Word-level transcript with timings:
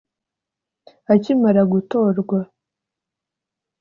akimara 1.13 1.61
gutorwa 1.71 2.39